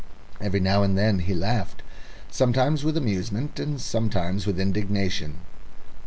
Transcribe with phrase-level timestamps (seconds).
[0.39, 1.83] Every now and then he laughed,
[2.31, 5.41] sometimes with amusement, and sometimes with indignation.